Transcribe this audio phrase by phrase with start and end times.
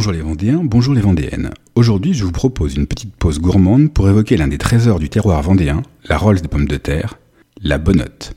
[0.00, 1.50] Bonjour les Vendéens, bonjour les Vendéennes.
[1.74, 5.42] Aujourd'hui, je vous propose une petite pause gourmande pour évoquer l'un des trésors du terroir
[5.42, 7.18] vendéen, la Rolls des pommes de terre,
[7.60, 8.32] la bonnotte.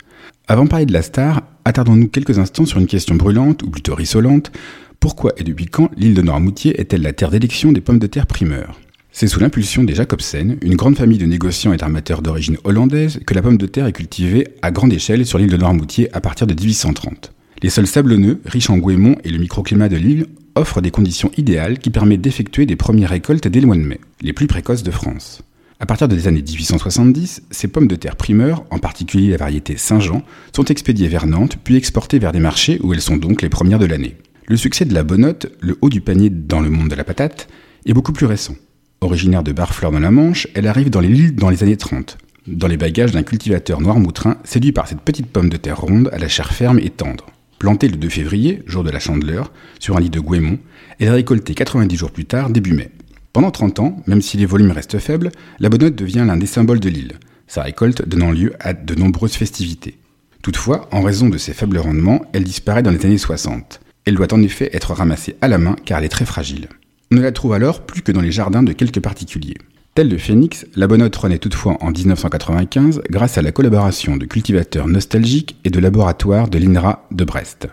[0.50, 3.96] Avant de parler de la star, attardons-nous quelques instants sur une question brûlante, ou plutôt
[3.96, 4.52] rissolante.
[5.00, 8.28] Pourquoi et depuis quand l'île de Noirmoutier est-elle la terre d'élection des pommes de terre
[8.28, 8.82] primeurs?
[9.14, 13.34] C'est sous l'impulsion des Jacobsen, une grande famille de négociants et d'armateurs d'origine hollandaise, que
[13.34, 16.46] la pomme de terre est cultivée à grande échelle sur l'île de Noirmoutier à partir
[16.46, 17.32] de 1830.
[17.62, 20.26] Les sols sablonneux, riches en goémons et le microclimat de l'île
[20.56, 24.00] offrent des conditions idéales qui permettent d'effectuer des premières récoltes dès le mois de mai,
[24.22, 25.42] les plus précoces de France.
[25.80, 30.24] À partir des années 1870, ces pommes de terre primeurs, en particulier la variété Saint-Jean,
[30.56, 33.80] sont expédiées vers Nantes puis exportées vers des marchés où elles sont donc les premières
[33.80, 34.16] de l'année.
[34.48, 37.48] Le succès de la bonnotte, le haut du panier dans le monde de la patate,
[37.86, 38.56] est beaucoup plus récent.
[39.02, 42.18] Originaire de Barfleur dans la Manche, elle arrive dans les îles dans les années 30,
[42.48, 46.18] dans les bagages d'un cultivateur noir-moutrin séduit par cette petite pomme de terre ronde à
[46.18, 47.33] la chair ferme et tendre.
[47.64, 50.60] Plantée le 2 février, jour de la chandeleur, sur un lit de Guémont,
[51.00, 52.92] elle est récoltée 90 jours plus tard, début mai.
[53.32, 56.82] Pendant 30 ans, même si les volumes restent faibles, la bonnotte devient l'un des symboles
[56.82, 57.14] de l'île,
[57.48, 59.98] sa récolte donnant lieu à de nombreuses festivités.
[60.42, 63.80] Toutefois, en raison de ses faibles rendements, elle disparaît dans les années 60.
[64.04, 66.68] Elle doit en effet être ramassée à la main car elle est très fragile.
[67.14, 69.58] On ne la trouve alors plus que dans les jardins de quelques particuliers.
[69.96, 74.88] Telle le phénix, la bonnotte renaît toutefois en 1995 grâce à la collaboration de cultivateurs
[74.88, 77.68] nostalgiques et de laboratoires de l'INRA de Brest.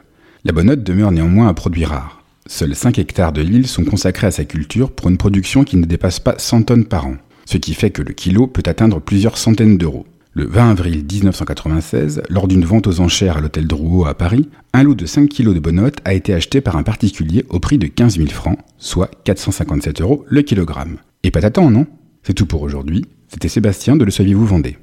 [0.45, 2.23] La bonnotte demeure néanmoins un produit rare.
[2.47, 5.87] Seuls 5 hectares de l'île sont consacrés à sa culture pour une production qui ne
[5.87, 7.15] dépasse pas 100 tonnes par an,
[7.47, 10.07] ce qui fait que le kilo peut atteindre plusieurs centaines d'euros.
[10.35, 14.83] Le 20 avril 1996, lors d'une vente aux enchères à l'hôtel Drouot à Paris, un
[14.83, 17.87] lot de 5 kg de bonnotte a été acheté par un particulier au prix de
[17.87, 20.99] 15 000 francs, soit 457 euros le kilogramme.
[21.23, 21.87] Et pas t'attends, non?
[22.23, 23.05] C'est tout pour aujourd'hui.
[23.29, 24.77] C'était Sébastien de Le Saviez-vous Vendée.